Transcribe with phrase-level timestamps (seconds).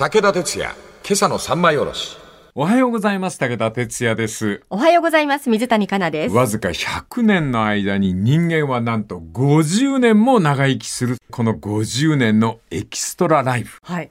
[0.00, 0.74] 武田鉄矢、
[1.04, 2.16] 今朝の三枚おろし。
[2.54, 3.38] おはようございます。
[3.38, 4.62] 武田哲也です。
[4.70, 5.50] おはようございます。
[5.50, 6.34] 水谷香奈です。
[6.34, 11.18] わずか100年の間に人間はなんと50年も長生きする。
[11.30, 13.78] この50年のエキストラライフ。
[13.82, 14.10] はい。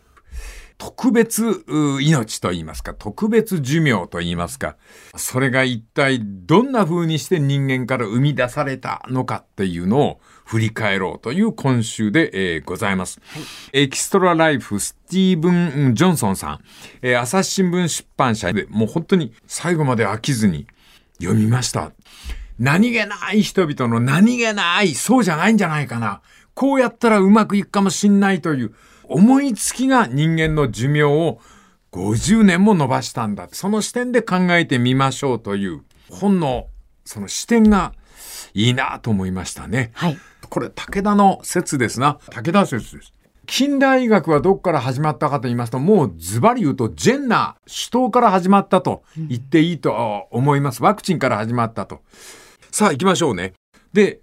[0.80, 4.78] 特別う命と言いますか、特別寿命と言いますか、
[5.18, 13.20] それが一体どんな風にして人間から生み出されたのかっていうのを振り返ろうという今週で、えーございます。
[13.74, 16.60] エキストラライフ、スティーブン・ジョンソンさん、
[17.02, 20.66] えー朝日新聞出版社でもう本当に最後まで飽きずに
[21.22, 21.92] 読みました。
[22.58, 26.22] 何気ない人々の何気ない、そうじゃないんじゃないかな。
[26.54, 28.74] こうやったらうまくいくかもしんないという
[29.10, 31.40] 思いつきが人間の寿命を
[31.92, 33.50] 50年も伸ばしたんだ。
[33.52, 36.68] その視点で考えてみましょうという本の
[37.06, 37.94] その視点が
[38.54, 39.92] いいなと思いましたね。
[39.94, 40.18] はい。
[40.50, 42.20] これ武田の説ですな。
[42.30, 43.14] 武田説です。
[43.48, 50.84] 近代医学はどこから始まったかと言いますと、もうズバリ言うと、ジェンナー、首都から始まったと言っていいと思います。
[50.84, 52.02] ワクチンから始まったと。
[52.70, 53.54] さあ行きましょうね。
[53.92, 54.20] で、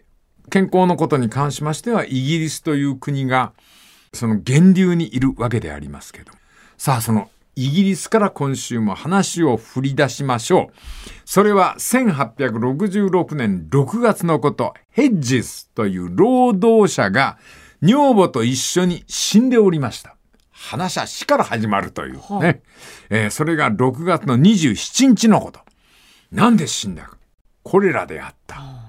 [0.49, 3.53] 健康のことに関しましては、イギリスという国が、
[4.13, 6.33] その源流にいるわけでありますけど
[6.77, 10.79] さあそのイギリスから今週も話を振り出しましょう。
[11.25, 17.39] それは1866年6月のこと、ヘッジスという労働者が
[17.81, 20.17] 女房と一緒に死んでおりました。
[20.53, 22.19] 話は死から始まるというね。
[22.21, 22.55] はあ、
[23.09, 25.61] えー、それが6月の27日のこと。
[26.31, 27.17] なんで死んだか。
[27.63, 28.57] これらであった。
[28.57, 28.86] はあ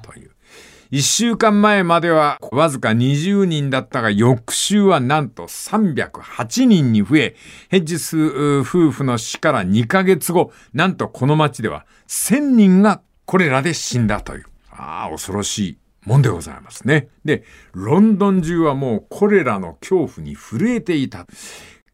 [0.90, 7.36] 一週間前まではわずか20人だったが、翌週はなんと308人に増え、
[7.70, 8.18] ヘッジス
[8.62, 14.46] 夫婦の死から2ヶ月後、なんとこの町では1000人がこれらで死んだという。
[14.72, 17.10] ああ、恐ろしいもんでございますね。
[17.26, 21.28] で、ロンドン中はもうコレラの恐怖に震えていた。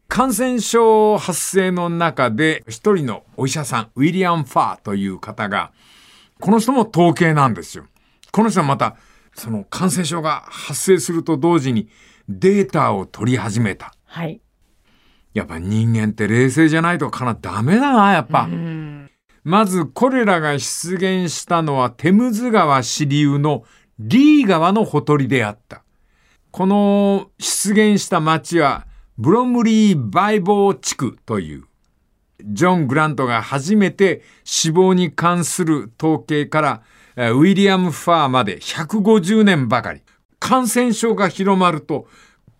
[0.06, 5.72] 感染症発生の中で一人のお医者さん、ウィリアム・ファーという方が、
[6.40, 7.86] この人も統計なんですよ。
[8.34, 8.96] この人はまた、
[9.32, 11.88] その感染症が発生すると同時に
[12.28, 13.94] データを取り始めた。
[14.06, 14.40] はい。
[15.34, 18.48] やっぱ人間って冷静じゃないとかなダメだな、やっぱ。
[19.44, 23.62] まずコレラが出現したのはテムズ川支流の
[24.00, 25.84] リー川のほとりであった。
[26.50, 31.66] この出現した町はブロムリーバイボー地区という
[32.42, 40.02] ジョン・グラントが初めて死亡に関する統計からえーウィリアム・ファーまで150年ばかり。
[40.40, 42.06] 感染症が広まると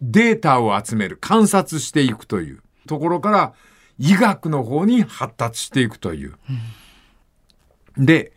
[0.00, 3.53] データを集める、観察していくというところから
[3.98, 6.34] 医学の方に発達していくという。
[7.97, 8.32] で、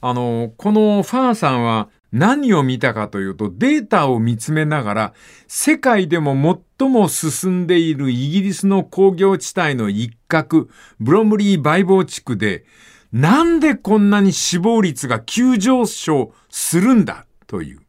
[0.00, 5.14] あの、このファーさんは何を見たかというと、データを見つめながら、
[5.46, 10.68] 世界でも最も進んでいるイギリスの工業地帯の一角、
[11.00, 12.64] ブロムリーバイボー地区で、
[13.12, 17.80] なんでこんなに死亡率が急上昇するんだという。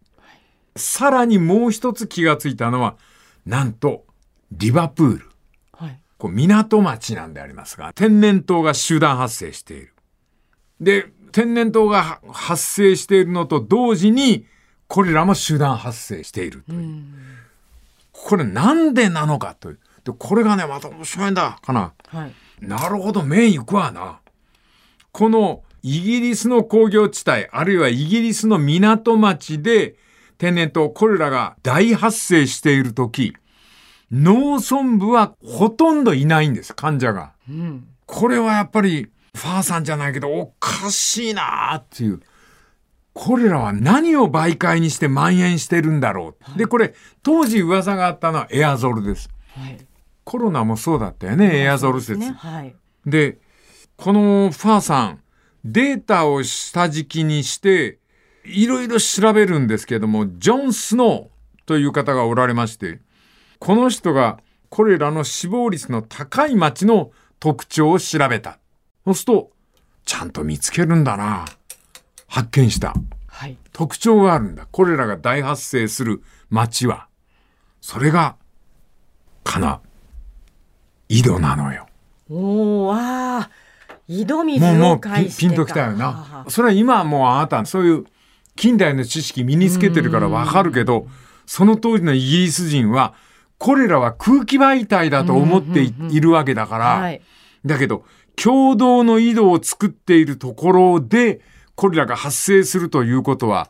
[0.75, 2.95] さらにもう一つ気がついたのは、
[3.45, 4.05] なんと、
[4.51, 5.29] リバプール。
[5.73, 6.01] はい。
[6.17, 9.93] こう港町なんでありますが、天然痘が集団発生している。
[10.79, 14.45] で、天然痘がは発生しているのと同時に、
[14.87, 17.03] これらも集団発生しているという。
[18.11, 19.79] これなんでなのかという。
[20.03, 21.93] で、これがね、また面白いんだ、かな。
[22.07, 22.33] はい。
[22.61, 24.19] なるほど、目いくわな。
[25.19, 29.95] このイギリスの工業地帯、あるいはイギリスの港町で
[30.37, 33.33] 天然痘、コレラが大発生しているとき、
[34.09, 37.33] 農村部はほとんどいないんです、患者が。
[37.49, 37.87] うん。
[38.05, 42.21] これはやっぱり、ファーさんじゃないけど、おかしいなーっていう。
[43.11, 46.57] コレラは何を媒介にして蔓延してるんだろう。
[46.57, 46.93] で、これ、
[47.23, 49.29] 当時噂があったのはエアゾルです。
[49.49, 49.85] はい。
[50.23, 52.19] コロナもそうだったよね、エアゾル説。
[52.19, 52.31] ね。
[52.37, 52.73] はい。
[53.05, 53.39] で、
[53.99, 55.19] このファーさん、
[55.65, 57.99] データを下敷きにして、
[58.45, 63.01] いろいろ調べるんですけども、ジョン・スノーという方がおられまして、
[63.59, 64.39] この人が
[64.69, 67.11] これらの死亡率の高い町の
[67.41, 68.59] 特徴を調べた。
[69.03, 69.51] そうすると、
[70.05, 71.43] ちゃんと見つけるんだな。
[72.25, 72.93] 発見した。
[73.27, 73.57] はい。
[73.73, 74.65] 特徴があるんだ。
[74.71, 77.09] これらが大発生する町は。
[77.81, 78.37] それが、
[79.43, 79.81] かな、
[81.09, 81.85] 井戸なのよ。
[82.29, 82.97] おお、わ
[83.41, 83.49] あ。
[84.09, 86.45] 井戸水もうもうを介してピンピンときたよはなは。
[86.49, 88.05] それは今はもうあなたそういう
[88.55, 91.07] 近代の知識身につけてるからわかるけど、
[91.45, 93.13] その当時のイギリス人は
[93.59, 97.21] これらは空気媒体だと思っていいるわけだから、はい。
[97.63, 98.03] だけど
[98.35, 101.41] 共同の井戸を作っているところで
[101.75, 103.67] これらが発生するということは、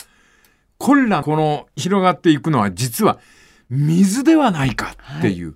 [0.77, 3.19] これらこの広がっていくのは実は
[3.69, 5.55] 水ではないかっていう。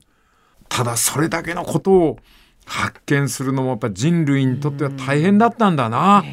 [0.68, 2.20] ただそれだけのことを
[2.66, 6.24] 発見するのもやっぱ人類にとっては大変だったんだな。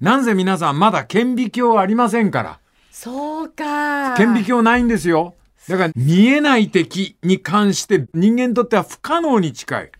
[0.00, 2.60] なぜ皆さんまだ顕微鏡ありませんから。
[2.90, 4.14] そうか。
[4.16, 5.34] 顕微鏡ないんですよ。
[5.68, 9.90] だから見えない敵に関して人間にとっては不可能に近い。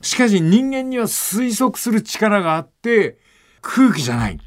[0.00, 3.18] しかし人間には推測する力があって
[3.60, 4.38] 空気じゃない。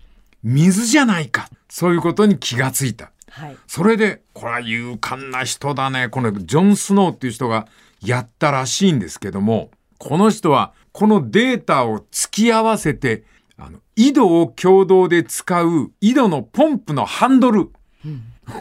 [0.43, 1.49] 水じゃないか。
[1.69, 3.11] そういうことに気がついた。
[3.29, 3.57] はい。
[3.67, 6.07] それで、これは勇敢な人だね。
[6.09, 7.67] このジョン・スノーっていう人が
[8.01, 9.71] やったらしいんですけども、
[10.05, 13.23] この人はこのデータを突き合わせて、
[13.57, 17.71] あの、井戸を共同で使う井戸のポンプのハンドル。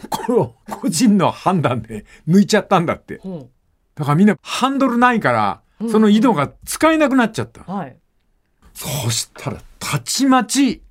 [0.09, 3.19] これを個人の判断で抜いちゃったんだって。
[3.19, 3.47] ほ
[3.93, 5.61] だからみんなハンドルないから、
[5.91, 7.61] その井戸が使えなくなっちゃった。
[7.61, 7.95] うはい。
[8.73, 10.81] そしたら、たちまち、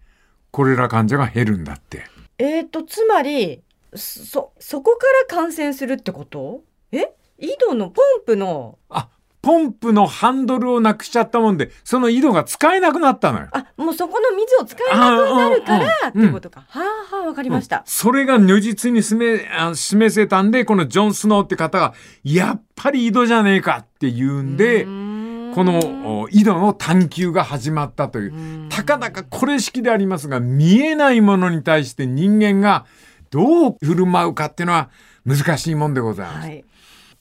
[0.53, 2.05] コレラ患者が減るんだって。
[2.39, 3.61] えーと、つまり、
[3.93, 6.63] そ、そこから感染するってこと？
[6.93, 7.13] え？
[7.39, 9.09] 井戸のポンプの、あ、
[9.45, 13.49] ポンプのハンドルをなくしちゃったもんで、その井戸が使えなくなったのよ。
[13.53, 16.65] あ、もうそこの水を使えなくなるからってことか。
[16.67, 17.83] はあはあ、わかりました。
[17.85, 21.93] それが如実に示あ示せたんで、このジョン・スノーって方が、
[22.23, 28.69] やっぱり井戸じゃねえかって言うんで、このお井戸の探求が始まったという。
[28.71, 32.87] たかだかこれ式でありますが、見えないものに対して人間が
[33.29, 34.89] どう振る舞うかっていうのは
[35.27, 36.47] 難しいもんでございます。
[36.47, 36.65] はい。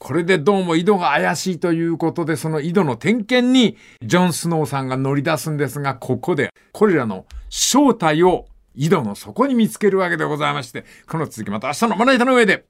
[0.04, 12.66] これでどうも井戸が怪しいということで、その井戸の点検にジョン・スノーさんが乗り出すんですが、ここでこれらの正体を井戸の底に見つけるわけでございまして、この続きまた明日のまな板の上で。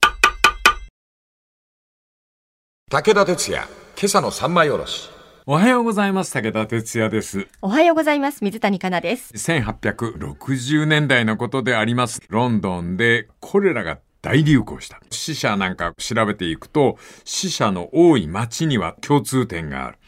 [2.88, 3.62] 武田鉄矢、
[3.98, 5.10] 今朝の三枚おろし。
[5.46, 6.32] おはようございます。
[6.32, 7.48] 武田哲也です。
[7.60, 8.44] おはようございます。
[8.44, 9.34] 水谷香奈です。
[9.34, 12.22] 1860年代のことであります。
[12.28, 15.00] ロンドンでコレラが大流行した。
[15.10, 19.98] 死者なんか調べていくと、死者の多い町には共通点がある。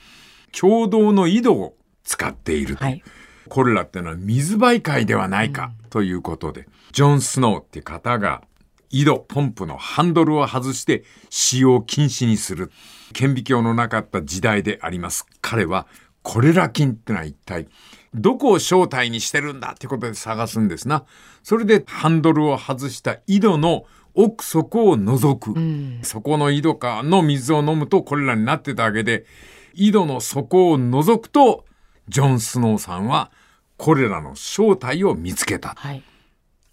[0.59, 2.77] 共同の井戸を使っている。
[2.77, 3.03] はい。
[3.51, 8.43] コレラってのは水媒介ではないか、ということで、ジョン・スノーって方が
[8.89, 12.73] 井戸、ポンプのハンドルを外して使用禁止にする。
[13.13, 15.27] 顕微鏡のなかった時代であります。
[15.43, 15.87] 彼は
[16.23, 17.69] コレラ菌ってのは一体
[18.15, 21.05] どこを正体にしてるんだってことで探すんですな。
[21.43, 23.85] それでハンドルを外した井戸の
[24.17, 26.07] 奥底を覗く。
[26.07, 29.27] そこの井戸かの水を飲むとこれらになってたわけで、
[29.75, 31.65] 井戸の底を覗くと、
[32.09, 33.31] ジョン・スノーさんは
[33.77, 35.75] これらの正体を見つけた。
[35.77, 36.03] はい。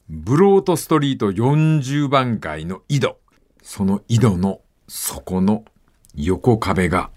[0.10, 3.19] ブロートストリート40番街の井戸。
[3.62, 5.66] その井戸の底の
[6.16, 7.12] 横壁が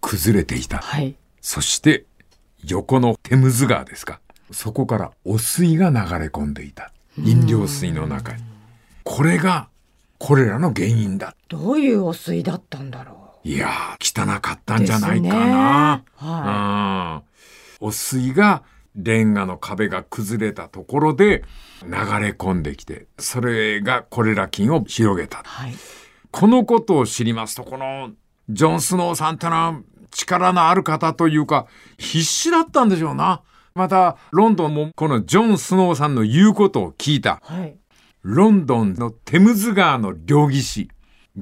[0.00, 0.78] 崩れていた。
[0.78, 1.14] はい。
[1.40, 2.06] そして
[2.64, 4.20] 横のテムズ川ですか。
[4.50, 6.92] そこから汚水が流れ込んでいた。
[7.18, 8.49] 飲料水の中に。
[9.04, 9.68] これが
[10.18, 11.34] これらの原因だ。
[11.48, 15.96] どういう汚水だったんだろいやー、汚かったんじゃないかな。
[15.96, 17.22] ねは
[17.80, 17.88] うん。
[17.88, 18.62] 汚水が
[18.96, 21.44] レンガの壁が崩れたところで
[21.82, 25.42] 流れ込んできて、それがコレラ菌を広げたう。。
[25.44, 25.74] はい。
[26.30, 28.10] このことを知りますと、この
[28.50, 29.80] ジョン・スノーさんってのは
[30.10, 31.66] 力のある方というか、
[31.98, 33.42] 必死だったんでしょうな。
[33.74, 37.40] また、ロンドンもこのジョン・スノーさんの言うことを聞いた。
[37.42, 37.79] はい。
[38.22, 40.90] ロンドンのテムズ川の両岸、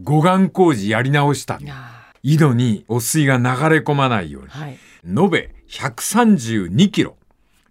[0.01, 1.59] 護岸工事やり直した。
[1.69, 3.49] あ井戸に汚水が流れ
[3.81, 4.49] 込まないように。
[4.49, 4.79] ーはい。
[5.05, 7.17] 延べ132キロ。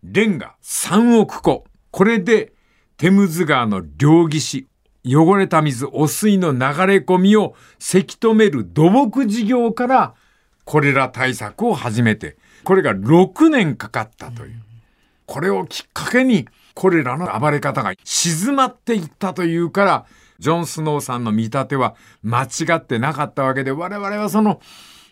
[0.03, 1.65] レンガ3億個。
[1.91, 2.53] これで、
[2.97, 4.67] テムズ川の両岸、
[5.05, 6.63] 汚れた水、汚水の流れ
[6.97, 10.15] 込みをせき止める土木事業から、
[10.65, 14.61] これら対策を始めて、これが6年かかったという。
[15.25, 16.47] これをきっかけに、
[16.77, 20.05] これらの暴れ方が静まっていったというから、
[20.37, 24.61] ジョン・スノーさんの見立ては間違ってなかったわけで、我々はその、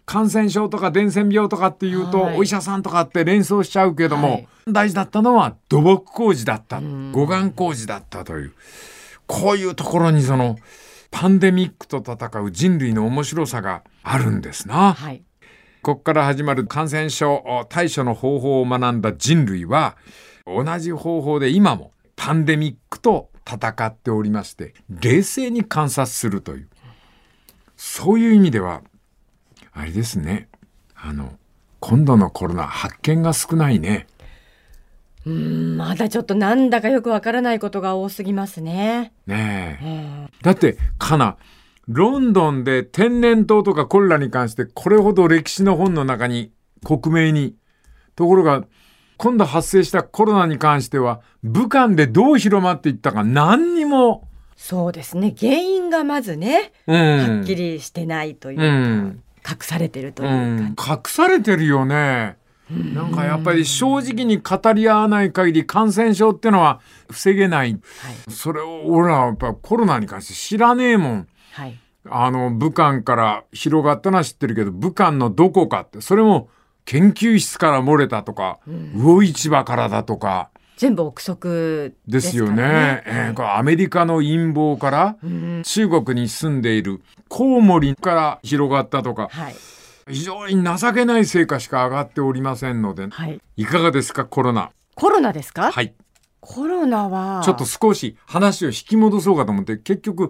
[0.06, 6.80] 感染症とか伝染病とかっていうと、はいお医者さんとかって連想しちゃうけども、はい大事だったのは土木工事だった。
[7.12, 8.54] 護岸工事だったという。
[9.26, 10.58] こういうところにその、
[11.10, 14.94] パンデミックと戦う人類の面白さがあるんですな。
[14.94, 15.24] はい。
[15.82, 19.98] ここから始まる感染症対処の方法を学んだ人類は
[20.46, 26.70] 同じ方法で今もパンデミックと戦っておりまして冷静に観察するという。
[27.78, 28.82] そういう意味では
[29.74, 30.48] あれですね。
[30.96, 31.38] あの
[31.80, 34.08] 今度のコロナ発見が少ないね。
[35.26, 39.12] うん、まだちょっとなんだかよくわからないことが多すぎますね。
[39.28, 40.28] ねえ。
[40.28, 41.38] えだってかな
[41.88, 46.52] ロンドンで天然痘とかコレラに関してこれほど歴史の本の中に
[46.84, 47.56] 克明に
[48.16, 48.66] ところが
[49.18, 55.34] 今度発生したコロナに関しては武漢でどう広まっていったか何にも、そうですね。
[55.38, 58.66] 原因がまずね、うん、はっきりしてないといううか。
[58.68, 60.30] ん、隠されてるという
[60.72, 62.38] うか、ん、隠されてるよね。
[62.70, 66.82] なんかやっぱり正直に語り合わない限り感染症ってのは
[67.12, 67.74] 防げない。
[67.74, 67.82] はい
[68.32, 71.28] それを俺らはやっぱコロナに関して知らねえもん。
[71.52, 76.50] はいあの、武漢から広がったのは知ってるけど、武漢のどこかって、それも
[76.86, 78.60] 研究室から漏れたとか、
[78.94, 82.64] 魚市場からだとか、全部憶測でですすからよね。
[82.64, 83.04] ね。
[83.06, 89.56] えーこれアメリカの陰謀から、うん中国に住んでいるコウモリから広がったとか、はい
[90.08, 94.72] 非常に情けない成果しか上がっておりませんので、はいいかがですか、コロナ？
[94.94, 95.96] コロナですか、はい。
[96.42, 100.30] コロナはちょっと少し話を引き戻そうかと思って、結局、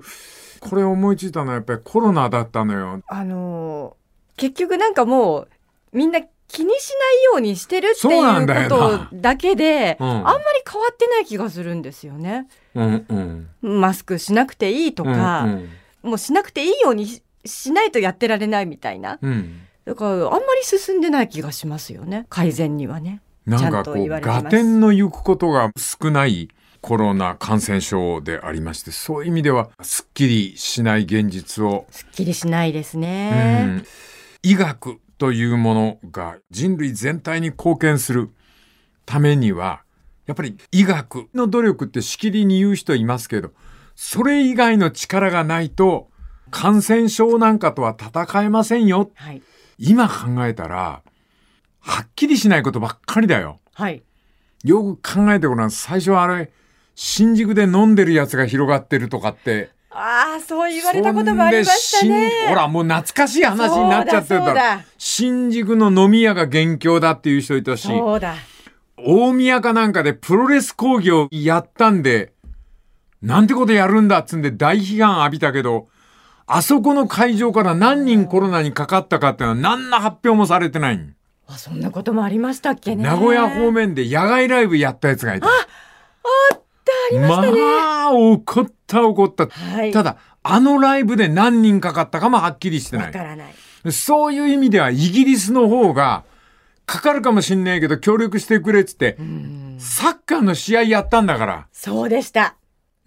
[0.62, 3.02] これ思いついたのはやっぱりコロナだったのよ。
[3.08, 5.50] あのー結局なんかもう
[5.92, 12.48] みんな気にしないようにしてるっていうことだけで、うんあんまり変わってない気がするんですよね。
[12.76, 13.06] うん
[13.62, 13.80] うん。
[13.80, 15.70] マスクしなくていいとか、うん
[16.04, 19.18] もうしなくていいようにししないとやってられないみたいな。
[19.22, 19.32] うん。
[19.32, 22.26] うんだからあんまり進んでない気がしますよね。
[22.30, 23.22] 改善にはね。
[23.46, 26.50] なんかこう、合点の行くことが少ない
[26.82, 33.64] コロナ感染症でありまして、そういう意味では、すっきりしない現実を、すっきりしないですうね。
[33.64, 33.86] ん
[34.42, 38.30] 医学というものが人類全体に貢献する
[39.06, 39.84] ためには、
[40.26, 43.52] やっぱり医学の努力ってしきりに言う人いますけど、
[43.96, 46.10] それ以外の力がないと、
[46.52, 49.12] 感染症なんかとは戦えませんよ。
[49.16, 49.42] はい。
[49.78, 51.02] 今考えたら、
[51.80, 53.60] はっきりしないことばっかりだよ。
[53.74, 54.04] はい。
[54.64, 55.72] よく考えてごらん。
[55.72, 56.52] 最初はあれ、
[56.96, 59.70] 新宿で飲んでるやつが広がってるとかって。
[59.98, 62.30] ああ、そう言われたこともありましたね。
[62.30, 64.42] 新ほら、もう懐かしい話になっちゃってる
[64.98, 68.36] 新宿の飲み屋が元凶だっていう人いたし、そうだ。
[68.98, 72.34] 大宮かなんかでプロレス工業やったんで、
[73.22, 75.88] なんてことやるんだっつんで大批判浴びたけど、
[76.46, 81.00] あそこの会場から何人コロナにかかったかっていうのは何の発表もされてない。
[81.48, 83.04] あ、そんなこともありましたっけね。
[83.04, 85.48] 名古屋方面で野外ライブやったやつがいた。
[85.48, 87.52] ありましたね。
[87.52, 89.48] まあ、怒った怒った。
[89.48, 89.92] はい。
[89.92, 93.06] ただ、あのライブで何人かかったかもはっきりしてない。
[93.08, 93.92] わからない。
[93.92, 96.24] そういう意味ではイギリスの方が、
[96.86, 99.18] かかるかもしんないけど協力してくれっつって、
[99.80, 101.68] サッカーの試合やったんだから。
[101.72, 102.44] そうでした。
[102.44, 102.56] あ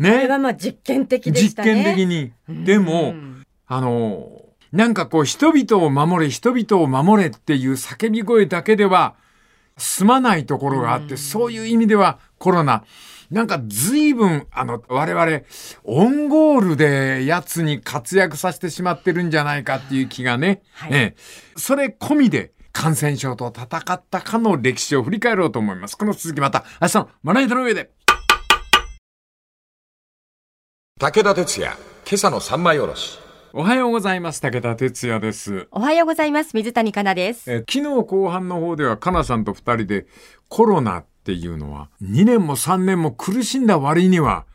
[0.00, 0.28] れね。
[0.28, 1.84] はまあ実験的でし実たね。
[1.84, 2.32] 験的に。
[2.64, 3.14] でも、
[3.66, 4.42] あの、
[4.72, 9.14] なんかこう、人々を守れ、人々を守れっていう叫び声だけでは
[9.76, 12.84] 済まないところがあって、そういう意味ではコロナ、
[13.30, 15.42] なんか随分、あの、我々、
[15.84, 21.16] オンゴールで奴に活躍させてしまってるんじゃないかっていう気がね、はいええ
[21.56, 25.96] それ込みで、感染症と戦ったかの歴史を振り返ろうと思います。
[25.96, 27.90] この続きまた明日のまな板の上で。
[31.00, 33.18] 武田鉄矢、今朝の三枚おろし。
[33.52, 34.40] おはようございます。
[34.40, 35.68] 武田哲也です。
[35.72, 36.54] おはようございます。
[36.54, 37.52] 水谷香奈です。
[37.52, 40.06] えー昨日後半の方ではかなさんと二人で
[40.48, 44.46] コロナっていうのは2年も3年も苦しんだ割には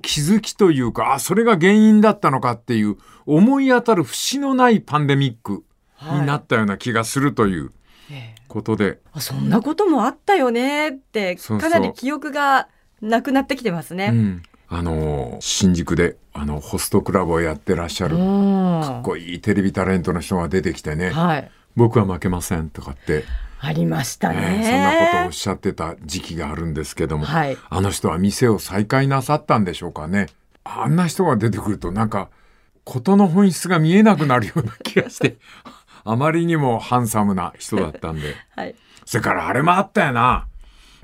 [0.00, 5.64] 気づきというか、あ、それが原因だったのかっていう思い当たる節のないパンデミック
[6.00, 7.72] になったような気がするという
[8.12, 8.34] ええ。
[8.46, 12.68] ことで、あそんなこともあったよねって、かなり記憶が
[13.00, 14.10] なくなってきてますね。
[14.12, 18.82] うん、あのー新宿であのホストクラブをやってらっしゃるうん。
[18.82, 21.50] かっこいいテレビタレントの人が出てきてね、はい。
[21.74, 23.24] 僕は負けませんとかって、
[23.62, 24.64] ありましたえーね。
[24.64, 27.56] そんなことをおっしゃってた時期があるんですけども、はい。
[27.68, 30.26] あの人は店を再開なさったんでしょうかね。
[30.64, 32.30] あんな人が出てくるとなんか、
[32.84, 35.36] ことの本質が見えなくなるような気がして、
[36.04, 38.34] あまりにもハンサムな人だったんで。
[38.56, 38.74] はい。
[39.04, 40.46] それからあれもあったよな。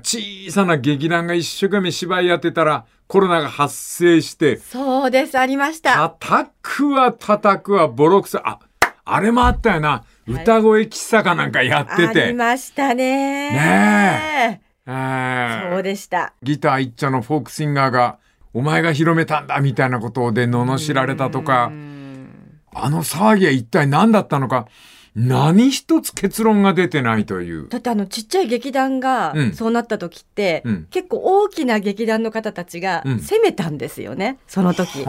[0.01, 6.09] 小さな劇団が一生懸命芝居やってたらコロナが発生して、そうです、ありました。
[6.19, 8.59] 叩くわ叩くわボロクソ、あ、
[9.05, 10.03] あれもあったよな。
[10.27, 12.27] 歌声喫茶かなんかやってあて。
[12.27, 13.51] りましたね。
[13.51, 14.91] ねええ。
[14.91, 16.33] ーそうでした。
[16.43, 18.17] ギター一丁のフォークシンガーが、
[18.53, 22.29] お前が広めたんだみたいなことで罵られたとかう、ん
[22.73, 24.67] あの騒ぎは一体何だったのか、
[25.15, 27.67] 何一つ結論が出てないという。
[27.69, 35.03] だってあのちっちゃい劇団がうんそうなった時って、うん結構大きな劇団の方たちがうん攻めたんですよね、その時。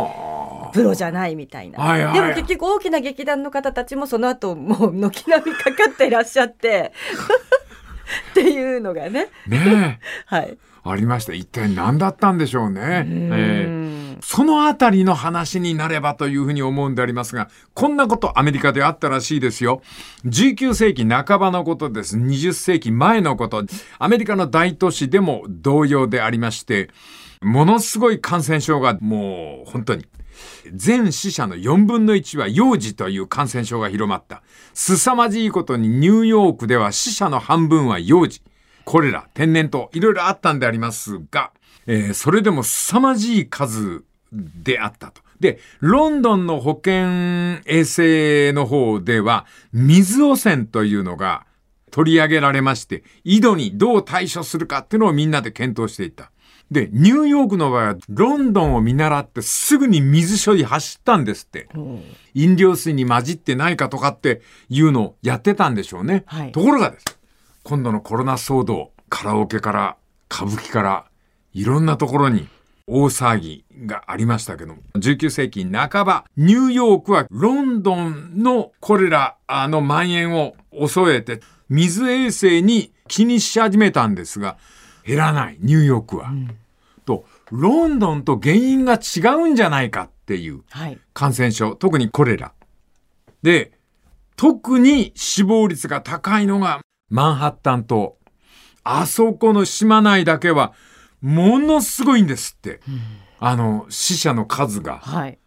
[0.68, 1.78] はプロじゃないみたいな。
[1.78, 6.92] はいはいでも結局大きな劇団の方たちもその後もう軒並みかかってらっしゃって
[8.30, 9.28] っていうのがね。
[9.46, 10.48] あね はい。
[10.52, 11.32] え、ありました。
[11.32, 12.80] 一体何だったんでしょうね。
[12.80, 12.84] う
[13.34, 13.88] ええん
[14.20, 19.82] そのあたりの話になればというふうに思うんでありますが、こんなことアメリカであったらしいですよ。
[20.24, 22.16] 19世紀半ばのことです。
[22.16, 23.64] 20世紀前のこと。
[23.98, 26.90] アメリカの大都市でも同様でありまして、
[27.42, 30.04] ものすごい感染症がもう本当に
[30.72, 34.42] 全死者の4分の1は幼児という感染症が広まった。
[34.74, 38.42] 凄まじいことにニューヨークでは死者の半分は幼児。
[38.84, 41.52] コレラ、天然痘、いろいろあったんでありますが、
[41.86, 45.22] えーそれでも凄まじい数であったと。
[45.40, 51.46] で、ロンドンの保健衛生の方では、水汚染というのが
[51.90, 56.30] 取り上げられまして、井戸にどう対処するかっていうのをみんなで検討していた。
[56.70, 61.68] で、ニューヨークの場合は、ロンドンを見習ってすぐに水処理走ったんですって。
[62.34, 66.24] 飲料水に混じってないかとかっていうのをやってたんでしょうね。
[66.26, 67.18] はいところがです。
[67.62, 69.96] 今度のコロナ騒動、カラオケから
[70.30, 71.04] 歌舞伎から
[71.54, 72.48] いろんなところに
[72.86, 84.56] 大騒ぎがありましたけども、19世紀半ば、ニューヨークはロンドンのコレラの蔓延を恐れて、水衛生に気にし始めたんですが、
[85.08, 86.30] 減らない、ニューヨークは。
[87.06, 90.98] と、ロンドンと原因が違うんじゃないかっていうはい。
[91.14, 92.52] 感染症、特にコレラ。
[93.42, 93.72] で、
[94.36, 98.18] 特に死亡率が高いのがマンハッタン島。
[98.84, 100.74] あそこの島内だけは、
[101.22, 102.80] ものすごいんですって。
[103.40, 104.98] あの、死者の数が。
[104.98, 105.38] はい。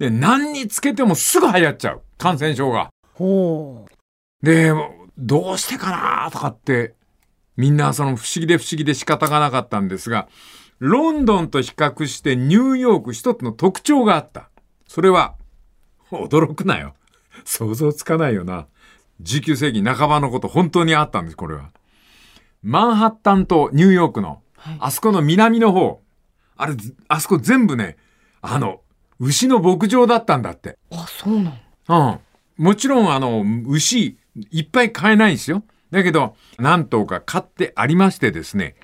[0.00, 2.02] で、何につけてもすぐ流行っちゃう。
[2.18, 2.90] 感染症が。
[3.12, 4.44] ほう。
[4.44, 4.72] で、
[5.16, 6.94] どうしてかなとかって、
[7.56, 10.28] みんなその不思議で不思議で仕方がなかったんですが、
[10.78, 14.50] ロンドンと比較してニューヨーク一つの特徴があった。
[14.86, 15.34] それは、
[16.10, 16.94] 驚くなよ。
[17.44, 18.66] 想像つかないよな。
[19.22, 21.70] 19世紀半ばのこと本当にあったんです、これは。
[22.62, 26.00] マンハッタン島、ニューヨークの、はいあそこの南の方、
[26.56, 26.74] あれ、
[27.08, 27.96] あそこ全部ね、
[28.40, 28.80] あの、
[29.20, 30.78] 牛の牧場だったんだって。
[30.90, 31.52] あ、そうな
[31.88, 32.20] の。
[32.58, 32.64] うん。
[32.64, 34.18] もちろん、あの、牛、
[34.50, 35.62] いっぱい飼えないんですよ。
[35.94, 38.74] だけど、何頭か飼ってありましてですね、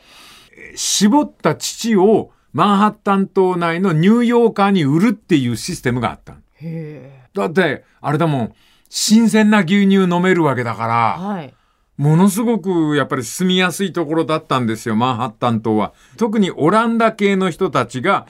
[0.52, 6.32] えー絞った乳をマンハッタン島内のニューヨーカーに売るっていうシステムがあった。
[6.32, 7.22] へえ。
[7.32, 8.54] だって、あれだもん、
[8.88, 11.54] 新鮮な牛乳飲めるわけだから、はい。
[11.96, 15.92] ものすごくやっぱり住みやすいところだったんですよ、マンハッタン島は。
[16.16, 18.26] 特にオランダ系の人たちが、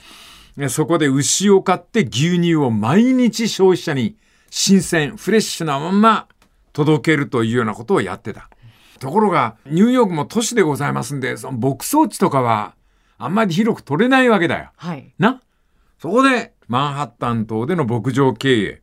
[0.57, 4.17] えそこで牛を飼って牛乳を毎日消費者に
[4.49, 6.27] 新鮮、フレッシュなまま
[6.73, 8.49] 届けるというようなことをやってた。
[9.01, 12.75] ところが、ニューヨークも都市でございますんで、その牧草地とかは
[13.17, 14.69] あんまり広く取れないわけだよ。
[14.77, 15.11] はい。
[15.17, 15.41] な？
[15.99, 18.81] そこで、マンハッタン島での牧場経営。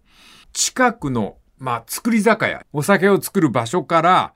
[0.53, 4.35] 近くの、まあ、作り酒屋、お酒を作る場所から、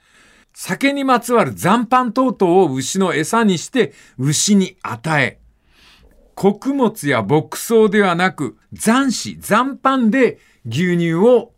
[0.54, 5.40] 酒にまつわる残飯等々を牛の餌にして、牛に与え、
[6.34, 11.52] 穀物や牧草ではなく、残子、残飯で牛乳を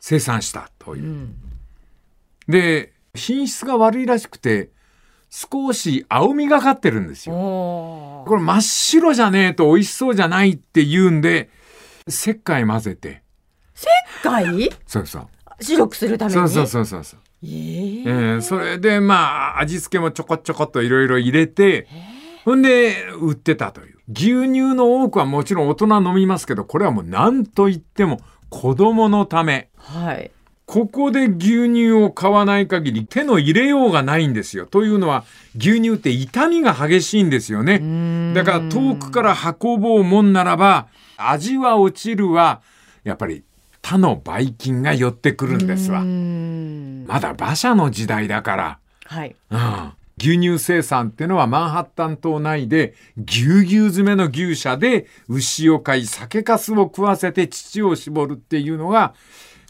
[0.00, 1.06] 生産したというう。
[1.06, 1.34] ん。
[2.48, 4.70] で、品質が悪いらしくて、
[5.30, 7.34] 少し青みがかってるんですよ。
[7.34, 11.50] おこれ真っ白じゃねえと美味しそうじゃないって言うんで、
[12.08, 13.22] 石灰混ぜて。
[14.22, 15.28] 貝そうそう。
[15.60, 16.36] 白くするために？
[16.36, 17.20] そうそうそうそうそう。
[17.42, 21.86] えええーそれでまあ、味付けもちょこちょこっといろいろ入れて、
[22.44, 23.98] ほんで、売ってたという。
[24.08, 29.70] 牛乳の多くはもちろん大人飲みますけど、これはもう何と言っても子供のため。
[29.76, 30.30] はい。
[30.70, 34.66] ここで牛乳を買わない限り手の入れようがないんですよ。
[34.66, 35.24] というのは、
[35.56, 38.32] 牛乳って痛みが激しいんですよね。
[38.34, 42.60] だから遠くから運ぼうもんならば、味は落ちるわ。
[43.02, 43.42] やっぱり
[43.82, 46.04] 他のばい菌が寄ってくるんですわう。
[46.04, 47.04] ん。
[47.08, 48.78] まだ馬車の時代だから。
[49.06, 49.34] はい。
[49.50, 59.14] うん牛乳生産っていうのはマンハッタン島内でぎゅうぎゅう詰めの牛舎で牛を飼い酒粕を食わせて乳を絞るっていうのが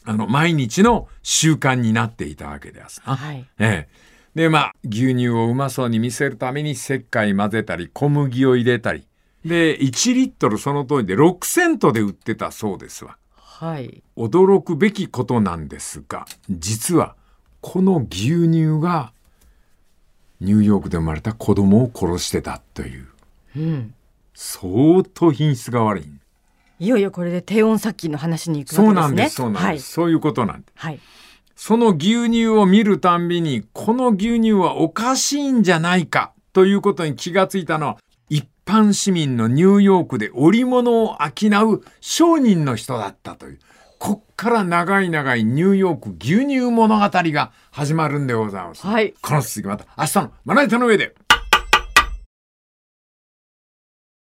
[0.04, 3.16] あの毎日の習慣になっていたわけですな。
[3.16, 3.46] はい。
[3.58, 3.88] ええ、
[4.34, 9.06] でまあ牛乳をうまそうに見せるために石灰混ぜたり小麦を入れたり
[9.44, 13.16] で1リットルその通りで6セントで売ってたそうですわ。
[13.36, 14.02] はい。
[14.16, 17.14] 驚くべきことなんですが実は
[17.60, 19.12] この牛乳が
[20.40, 23.06] ニューヨークで生まれた子供を殺してたという
[23.56, 23.94] うん。
[24.34, 26.19] 相当品質が悪い。
[26.80, 29.16] いよいよこれで低温殺菌の話に行くそうわけですね。
[29.16, 30.72] なんです、そうなんです、そういうことなんです。
[30.76, 31.00] はい。
[31.54, 37.98] その牛乳を見るたんびに、この牛乳はおかしいんじゃないかということに気がついたのは、
[38.30, 43.58] 一般市民のニューヨークで織物を商う商人の人だったという。
[43.98, 48.86] こっから長い長いニューヨーク牛乳物語が始まるんでございます。
[48.86, 51.14] はいこの続きまた明日のまな板の上で。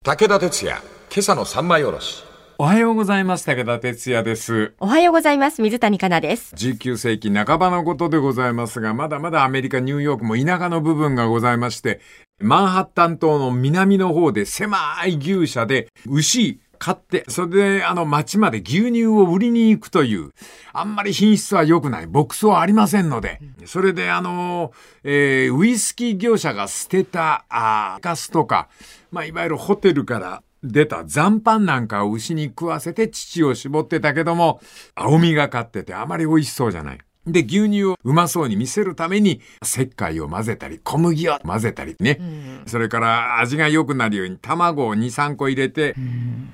[0.04, 0.78] 武田鉄矢、
[1.12, 2.24] 今朝の三枚おろし。
[2.60, 3.46] おはようございます。
[3.46, 4.74] 武田哲也です。
[4.80, 5.62] おはようございます。
[5.62, 6.56] 水谷香奈です。
[6.56, 12.02] 19世紀半ばのことでございますが、まだまだアメリカ、ニューヨークも田舎の部分がございまして、
[12.40, 20.32] マンハッタン島の南の方で狭い牛舎で牛買って、それであの町まで牛乳を売りに行くという、
[20.74, 24.72] あんまり品質は良くない、牧草はありませんので、それであの、
[25.04, 28.68] えーウイスキー業者が捨てた、あーガスとか、
[29.12, 34.60] まあ、いわゆるホテルから出た残飯なんかを牛に食わせて乳を絞ってたけども、
[34.96, 37.00] 青みがかっててあまり美味しそうじゃない。
[37.28, 42.20] で、牛乳をうまそうに見せるために、石灰を混ぜたり、小麦を混ぜたりね。
[42.66, 45.94] それから味が良くなるように卵を2、3個入れて、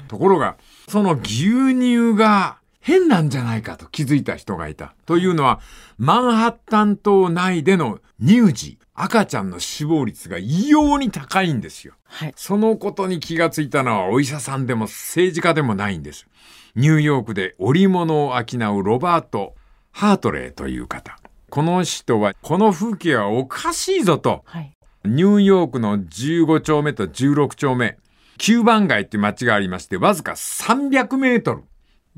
[0.08, 0.58] ところが、
[0.90, 4.94] その牛乳が変なんじゃないかと気づいた人がいた。
[5.06, 5.62] というのは、
[5.98, 11.94] マンハッタン島内での乳児、赤ちゃんの死亡率が異様に高いんですよ。
[12.04, 12.34] はい。
[12.36, 16.28] そのことに気がついたのはお医者さんでも政治家でもないんです。
[16.76, 19.56] ニューヨークで織物を商うロバート・
[19.92, 21.18] ハートレーという方。
[21.50, 24.74] この人は、この風景はおかしいぞと、はい。
[25.06, 27.98] ニューヨークの15丁目と16丁目、
[28.40, 31.64] 9番街って街がありまして、わずか300メートル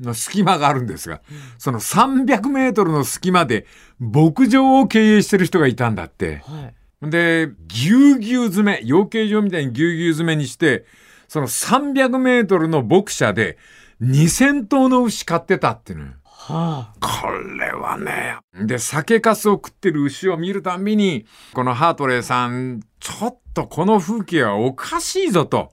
[0.00, 1.20] の隙間があるんですが、
[1.58, 3.66] その300メートルの隙間で
[3.98, 6.42] 牧場を経営してる人がいたんだって。
[6.46, 7.10] はい。
[7.10, 10.84] で、ぎゅうぎゅう詰め、養鶏場みたいにぎゅうぎゅう詰めにして、
[11.28, 13.58] その300メートルの牧舎で
[14.00, 16.12] 2000頭の牛飼ってたっていうのよ。
[16.24, 17.28] はこ
[17.58, 18.36] れはね。
[18.54, 25.72] で、酒粕を食ってる牛を見るたんびに、このハートレーさん、ちょっとこの風景はおかしいぞと。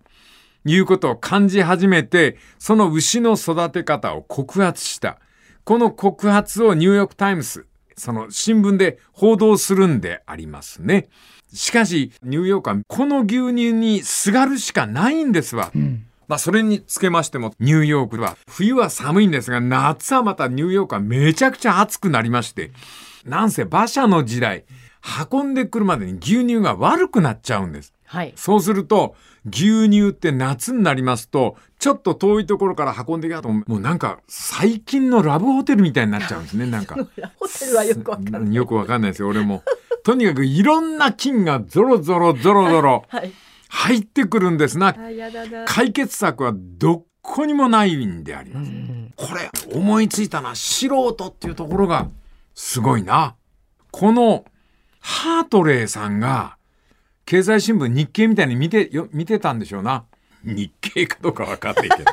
[0.65, 5.19] いうことを感じ始めて、その牛の育て方を告発した。
[5.63, 11.07] この告発をニューヨークタイムズ、その新聞で報道するんでありますね。
[11.53, 15.71] しかし、ニューヨークはこの牛乳にすがるしかないんですわ。
[16.27, 22.71] まあ、それにつけましても、ニューヨークは、冬は寒いんですが、夏はまたニューヨークはめちゃくちゃ暑くなりまして、
[23.25, 24.65] なんせ馬車の時代、
[25.31, 27.93] 運んでくるまでに牛乳が悪くなっちゃうんです。
[28.13, 28.33] はい。
[28.35, 29.15] そうすると、
[29.51, 36.95] 牛乳って夏になりますと、ちょっと遠いところから運んできたと、もうなんか、最近のラブホテルみたいになっちゃうんですね、 なんか。
[36.95, 38.53] ホテルはよくわかんない。
[38.53, 39.63] よくわかんないですよ、俺も。
[40.03, 43.31] とにかくいろんな菌がゾロゾロゾロゾロ はい。
[43.69, 44.95] 入ってくるんですな。
[44.95, 45.65] あ、やだな。
[45.65, 48.71] 解決策はどこにもないんであります。
[49.15, 52.07] これ、思いついたな、素人っていうところが、
[52.53, 53.35] すごいな。
[53.89, 54.45] この、
[54.99, 56.57] ハートレーさんが、
[57.25, 60.05] 経済新聞日経みたいに見て、よ見てたんでしょうな。
[60.43, 62.03] 日経かどうかわかんないけど。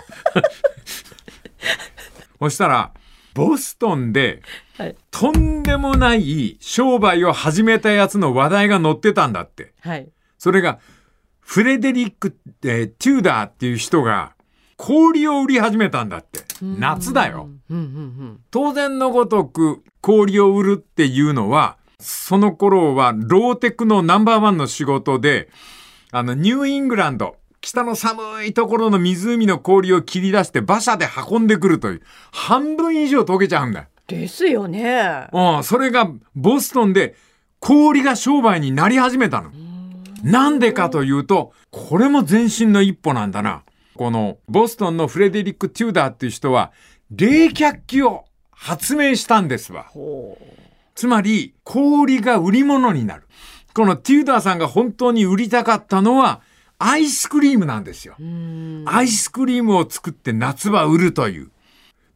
[2.41, 2.93] そしたら、
[3.35, 4.43] ボストンで、
[4.77, 4.97] はい。
[5.11, 9.75] とんでもない商売を始めたやつの話題が載ってたんだって。
[9.81, 10.09] はい。
[10.39, 10.79] それが、
[11.41, 14.35] フレデリック、えーテューダーっていう人が、
[14.77, 16.41] 氷を売り始めたんだって。
[16.63, 17.51] 夏だよ。
[18.51, 25.49] 当然のごとく氷を売るっていうのは、その頃はローテクのナンバーワンの仕事で、
[26.11, 33.87] あの、ニューイングランド、北の寒いところの湖の氷を切り出して馬車で運んでくるという、半分以上溶けちゃうんだよ。
[34.07, 35.29] ですよね。
[35.33, 37.15] うん、それがボストンで
[37.61, 39.51] 氷が商売になり始めたの。
[40.25, 43.63] なんでかというと、これも前進の一歩なんだな。
[43.95, 46.73] このボストンのフレデリック・テューダーっていう人は
[47.11, 49.87] 冷却器を発明したんですわ。
[51.01, 53.27] ほつまり氷が売り物になる。
[53.73, 56.43] このテューダーさんが本当に売りたかったのは
[56.79, 58.17] アイスクリームなんですよ。
[58.85, 61.51] アイスクリームを作って夏は売るという。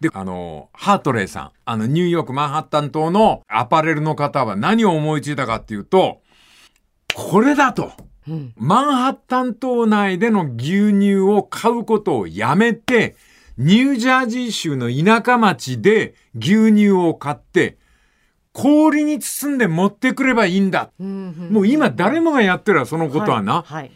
[0.00, 6.20] で、あの、ハートレーさん、あの、ニューヨークマンハッタン島のアパレルの方は何を思いついたかっていうと、
[7.14, 7.92] これだと。
[8.28, 8.52] うん。
[8.56, 13.16] マンハッタン島内での牛乳を買うことをやめて、
[13.56, 17.78] ニュージャージー州の田舎町で牛乳を買って、
[18.54, 20.92] 氷に包んで持ってくればいいんだ。
[21.00, 23.62] うんもう今誰もがやってるわ、そのことはな。
[23.62, 23.90] はい。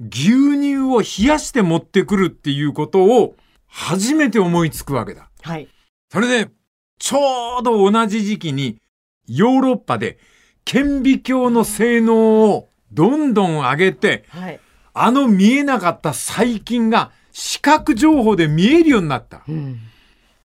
[0.00, 3.36] 牛乳を冷やして持ってくるっていうことを
[3.68, 5.30] 初めて思いつくわけだ。
[5.42, 5.68] はい。
[6.10, 6.50] それで、
[6.98, 8.80] ちょうど同じ時期に
[9.28, 10.18] ヨーロッパで
[10.64, 14.60] 顕微鏡の性能をどんどん上げて、はい。
[14.92, 19.44] あの見えなかった細菌が視覚情報で見えるようになった。
[19.48, 19.78] うん。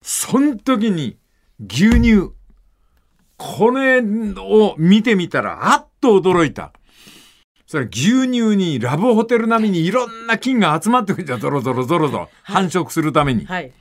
[0.03, 1.17] その時に
[1.59, 2.33] 牛乳、
[3.57, 6.73] これを見てみたらあっと驚いた。
[7.67, 12.31] それ牛乳にラブホテル並みにいろんな菌が集まってくるじゃん、ゾロゾロゾロゾロ。
[12.43, 13.45] 繁殖するために。
[13.47, 13.73] はい。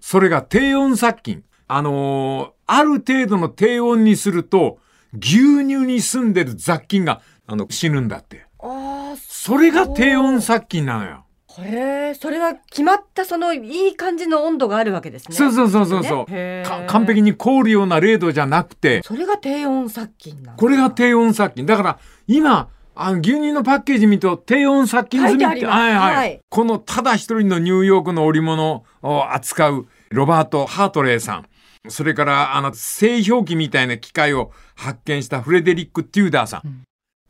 [0.00, 1.44] それが低温殺菌。
[1.68, 4.78] あのーある程度の低温にすると、
[5.12, 8.46] 牛乳に住んでる雑菌が、あの、死ぬんだって。
[8.60, 11.26] ああ、それが低温殺菌なのよ。
[11.60, 15.36] へえ、それは決まったそのいい感じの温度があるわけですね。
[15.36, 21.66] そうそうそうそうそう、へーか完璧に凍るような0度じゃなくて、それが低温殺菌なこれが低温殺菌。
[21.66, 31.46] だから、今、あの牛乳のパッケージ見ると低温殺菌済みって、はいはい、はいこのただ一人のニューヨークの織物を扱うロバート・ハートレーさん。
[31.88, 36.84] それから、あの、製氷機みたいな機械を発見したフレデリック・テューダーさん。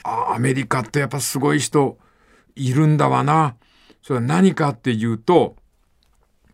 [0.04, 1.96] あアメリカってやっぱすごい人
[2.54, 3.56] いるんだわな。
[4.02, 5.56] それは何かっていうと、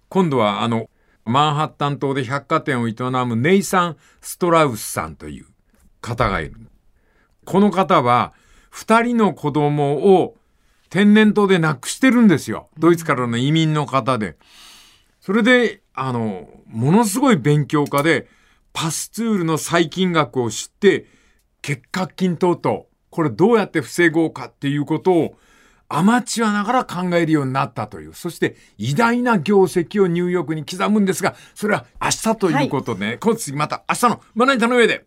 [0.08, 0.88] 今度はあの、
[1.24, 2.94] マンハッタン島で百貨店を営
[3.26, 5.46] むネイサン・ストラウスさんという
[6.00, 6.54] 方がいる。
[7.44, 8.32] この方は、
[8.70, 10.36] 二人の子供を
[10.90, 12.68] 天然痘で亡くしてるんですよ。
[12.78, 14.36] ドイツからの移民の方で。
[15.20, 18.28] それで、あの、ものすごい勉強家で、
[18.72, 21.06] パスツールの細菌学を知って、
[21.62, 25.38] 結核菌等々、これどうやって防ごうかっていうことを、
[25.90, 35.06] アマチュアながら考えるようになったという、そして偉大な業績をニューヨークに刻むんですが、それは明日ということで、今次また明日のまな板の上で。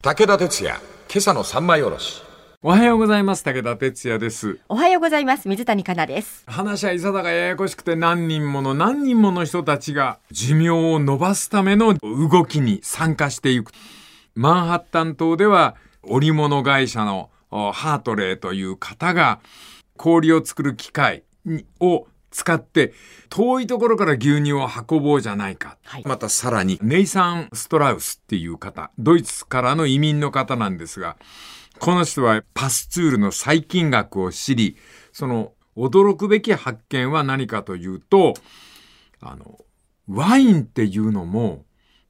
[0.00, 2.22] 武田鉄矢、今朝の三枚おろし。
[2.62, 3.42] おはようございます。
[3.42, 4.60] 武田哲也です。
[4.68, 13.72] おはようございます水谷香奈です話はいさだがややこしくて何人もの何人もの人たちが寿命を伸ばすための動きに参加していく。
[14.36, 17.31] マンハッタン島では織物会社のお
[17.72, 19.40] ハートレーという方が
[19.96, 22.94] 氷を作る機械にを使って
[23.28, 25.76] 遠いところから牛乳を運ぼうじゃないか。
[25.84, 31.16] はいまたさらにネイサン・ストラウスっていう方、ドイツからの移民の方なんですが、
[31.78, 34.76] この人はパスツールの細菌学を知り、
[35.12, 38.34] その驚くべき発見は何かというと、
[39.20, 39.58] あの、
[40.08, 41.64] ワインっていうのも、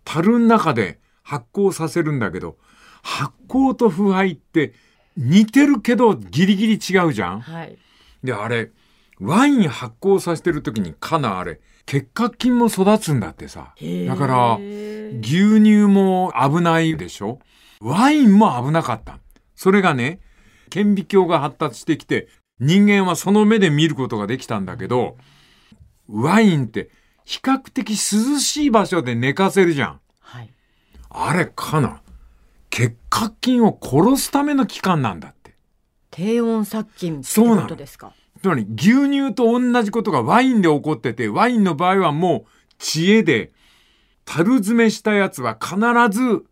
[0.04, 2.56] 樽の中で発酵させるんだけど、
[3.02, 4.72] 発酵と腐敗って
[5.16, 7.76] 似てるけどギリギリ違うじゃんはい
[8.24, 8.70] で、あれ、
[9.18, 13.74] ワイン発酵させてる時にかなあれ、結核菌も育つんだってさ。
[14.06, 14.54] だから、
[15.20, 17.40] 牛乳も危ないでしょ？
[17.80, 19.18] ワインも危なかった。
[19.56, 20.20] それがね、
[20.70, 22.28] 顕微鏡が発達してきて、
[22.60, 25.16] 人間はその目で見ることができたんだけど、
[26.08, 26.90] ワインって
[27.24, 30.00] 比較的涼しい場所で寝かせるじゃん。
[30.20, 30.50] はい
[31.10, 32.00] あれかな？
[32.72, 35.54] 結核菌を殺すための器官なんだって。
[36.10, 38.14] 低温殺菌ってそうなのことですか？
[38.40, 43.52] つまり牛乳と同じことがワインで起こってて、ワインの場合はもう知恵で、
[44.24, 45.76] 樽詰めしたやつは必
[46.10, 46.44] ず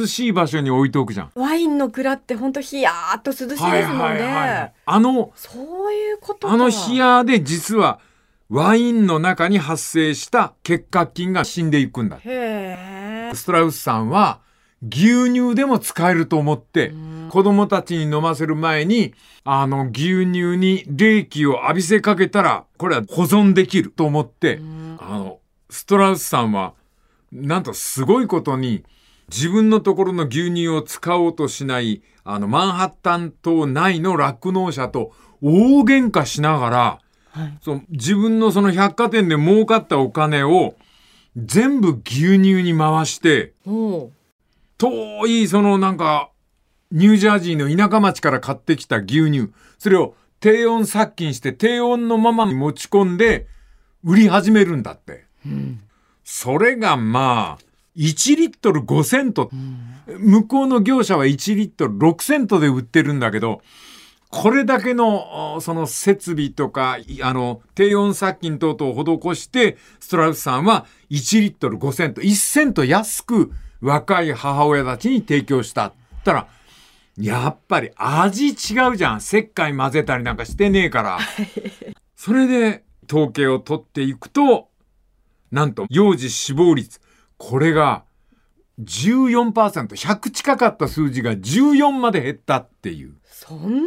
[0.00, 1.30] 涼しい場所に置いておくじゃん。
[1.34, 8.00] ワインの蔵って本当ヒヤーっと涼しいですもんねあの、そういうことかあの冷やで実は
[8.50, 12.18] ワインの中に発生した結核菌が死んでいくんだ。
[12.18, 14.44] へえストラウスさんは
[14.82, 16.92] 牛乳でも使えると思って
[17.30, 24.60] 子供たちに飲ませる前にあの牛乳に冷気を浴びせかけたらこれは保存できると思って
[24.98, 25.38] あの
[25.70, 26.74] ストラウスさんは
[27.32, 28.84] なんとすごいことに
[29.28, 35.12] 自分のところの牛乳を使おうとしないあのマンハッタン島内の酪農者と
[35.42, 36.98] 大喧嘩しながら
[37.36, 37.58] はい。
[37.60, 40.74] その自分のその百貨店で儲かったお金を
[41.36, 43.52] 全部牛乳に回して
[44.78, 46.30] 遠いそのなんか
[46.92, 49.52] ニュージャージーの田舎町から買ってきた牛乳。
[49.78, 53.46] それを低温殺菌して低温のままに持ち込んで
[54.04, 55.24] 売り始めるんだって。
[56.24, 57.64] それがまあ
[57.96, 59.50] 1リットル5セント、
[60.18, 63.62] 向こうの業者は1リットル6セントで売ってるんだけど
[64.28, 72.20] これだけのその設備とかあの低温殺菌等々を施してストラウスさんは1リットル5セント。
[72.20, 75.86] 1セント安く若い母親たちに提供した。
[75.88, 75.92] っ
[76.24, 76.48] たら
[77.16, 79.18] やっぱり味違うじゃん。
[79.18, 81.18] 石灰混ぜたりなんかしてねえから。
[82.16, 84.68] それで統計を取っていくと
[85.50, 87.00] なんと幼児死亡率
[87.38, 88.04] これが
[88.80, 93.14] 14%100 近かった数字が14まで減ったっていう。
[93.24, 93.80] そん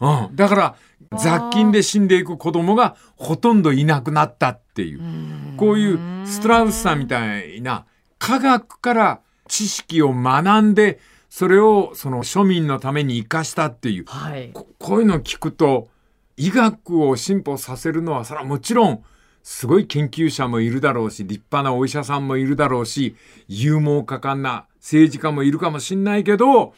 [0.00, 0.26] な？
[0.26, 0.76] うん、だから
[1.16, 5.56] 雑菌で死んでいく子供がほとんどいなくなったっていう。
[5.56, 7.86] こういうストラウスさんみたいな
[8.18, 11.00] 科学から知識を学んで
[11.30, 14.04] それをその庶民のために生かしたっていう。
[14.06, 14.50] はい。
[14.52, 15.88] ここういうのを聞くと
[16.36, 19.04] 医学を進歩させるのはそれはもちろん
[19.42, 23.16] すごい研究者もいるだろうし立派なお医者さんもいるだろうし
[23.48, 26.74] 勇猛果敢な政治家もいるかもしんないけど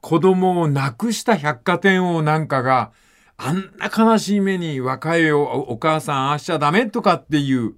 [0.00, 2.90] 子供を亡くした百貨店王なんかが
[3.36, 7.74] あんな悲しい目に若いおお母さんああしちゃダメとかっていう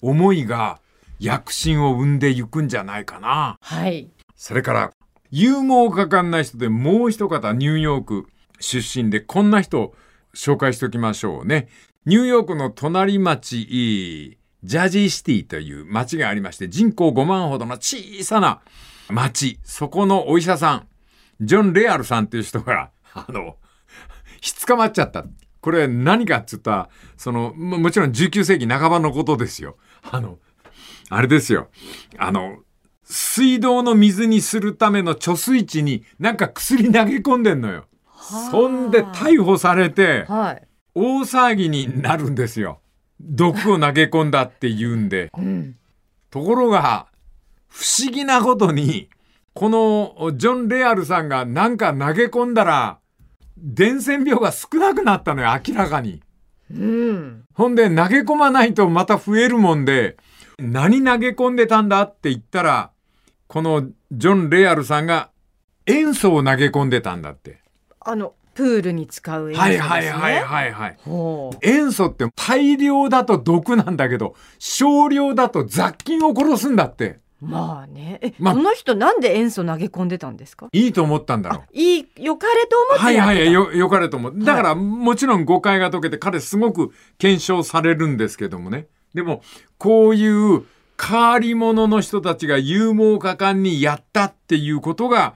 [0.00, 0.80] 思いが
[1.22, 3.58] 躍進を生んでいくんじゃないかな。
[3.60, 4.92] はいそれから、
[5.30, 8.26] 勇猛果敢な人でもう一方ニューヨーク
[8.58, 9.94] 出身でこんな人を
[10.34, 11.68] 紹介しておきましょうね。
[12.06, 18.60] ニューヨークの隣町、いいジャージーシティという町がありまして人口5万ほどの小さな
[19.08, 19.58] 町。
[19.62, 20.88] そこのお医者さん。
[21.40, 23.56] ジョン・レアルさんっていう人が、 あの、
[24.40, 25.24] ひっ捕まっちゃった。
[25.60, 29.76] これ何かっつったら、その、ももちろん19世紀半ばのことですよ。
[30.02, 30.38] あの、
[31.14, 31.68] あれですよ。
[32.16, 32.56] あの、
[33.04, 37.84] 水道の水にするための貯水池になんか薬投げ込んでんのよ。
[38.50, 40.66] そんで逮捕されて、はい。
[40.94, 42.80] 大騒ぎになるんですよ。
[43.20, 45.30] 毒を投げ込んだって言うんで。
[45.36, 45.76] うん。
[46.30, 47.08] ところが、
[47.68, 49.10] 不思議なことに、
[49.52, 53.00] このジョン・レアルさんがなんか投げ込んだら、
[53.58, 56.22] 伝染病が少なくなったのよ、明らかに。
[56.70, 57.44] うん。
[57.52, 60.16] ほんで、投げ込まないとまた増えるもんで、
[60.58, 62.90] 何投げ込んでたんだって言ったら、
[63.46, 65.30] このジョン・レアルさんが
[65.86, 67.60] 塩素を投げ込んでたんだって。
[68.00, 69.78] あの、プールに使う塩素ね。
[69.78, 70.98] はいはいはいはい。
[71.04, 71.58] ほう。
[71.62, 77.20] 塩素って大量だと毒なんだけど、少量だと雑菌を殺すんだって。
[77.40, 78.18] まあね。
[78.22, 80.68] え、まあこの人なんで塩素投げ込んでたんですか？
[80.72, 81.62] いいと思ったんだろう。
[81.72, 83.18] いい、良かれと思ってはい。
[83.18, 84.34] はい、よ、よかれと思う。
[84.38, 88.86] だから、もちろん誤解が解けて、彼すごく検証されるんですけどもね。
[89.14, 89.42] でも、
[89.78, 90.64] こういう
[91.00, 95.34] 変わり者の人たちが勇猛果敢にやったっていうことが、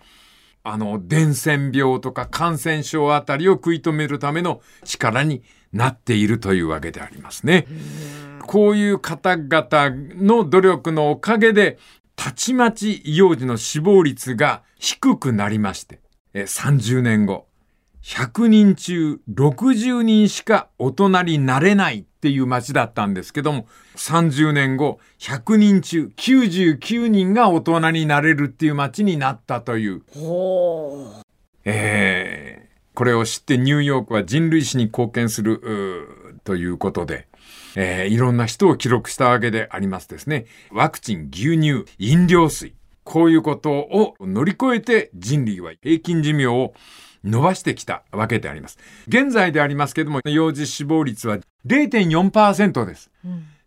[0.62, 7.66] あの、伝染病とか感染症あたりを食い止めるための力になっているというわけでありますね。
[8.46, 11.78] こういう方々の努力のおかげで、
[12.16, 16.00] たちまち幼児の死亡率が低くなりまして、
[16.34, 17.46] 30年後、
[18.06, 23.66] 100人中60人しか大人になれないっていう街だったんですけども、
[23.96, 31.22] 30年後、100人中99人が大人になれるっていう街になったという、ほう。
[31.64, 35.60] えーこれを知ってニューヨークは人類史に貢献する
[36.44, 37.28] ということで、
[37.74, 40.46] えーいろんな人を記録したわけでありますですね。
[40.70, 42.74] ワクチン、牛乳、飲料水。
[43.04, 46.74] こういうことを乗り越えて人類は平均寿命を
[47.26, 48.78] 伸ばしてきたわけであります。
[49.08, 53.10] 現在でありますけども、幼児死亡率は0.4%です。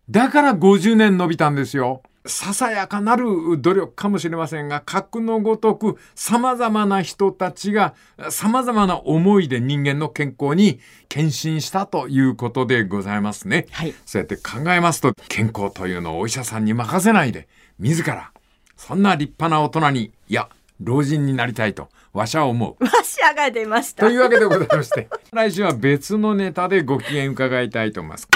[0.08, 2.02] だから50年伸びたんですよ。
[2.26, 7.94] ささやかなる努力かもしれませんが、核のごとく様々な人たちが
[8.28, 13.66] 様々な思いで人間の健康に献身したということでございますね。
[13.70, 13.94] はい。
[14.04, 18.32] そうやって考えますと、健康というのをお医者さんに任せないで、自ら、
[18.76, 20.48] そんな立派な大人に、いや、
[20.80, 22.84] 老人になりたいと、わしゃ思う。
[22.84, 24.06] わしゃが出ました。
[24.06, 28.28] というわけでございまして、来週は別のネタでご機嫌伺いたいと思います。